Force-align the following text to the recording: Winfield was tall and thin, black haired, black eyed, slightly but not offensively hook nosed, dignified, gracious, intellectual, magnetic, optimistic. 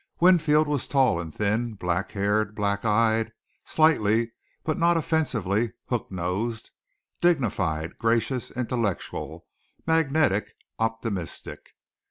Winfield 0.19 0.67
was 0.67 0.87
tall 0.87 1.19
and 1.21 1.31
thin, 1.31 1.75
black 1.75 2.13
haired, 2.13 2.55
black 2.55 2.83
eyed, 2.85 3.31
slightly 3.65 4.31
but 4.63 4.79
not 4.79 4.97
offensively 4.97 5.71
hook 5.89 6.11
nosed, 6.11 6.71
dignified, 7.21 7.99
gracious, 7.99 8.49
intellectual, 8.49 9.45
magnetic, 9.85 10.55
optimistic. 10.79 11.75